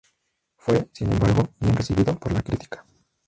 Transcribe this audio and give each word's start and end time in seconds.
Fue, 0.55 0.89
sin 0.93 1.11
embargo, 1.13 1.47
bien 1.59 1.75
recibido 1.75 2.17
por 2.17 2.31
la 2.31 2.41
crítica. 2.41 2.83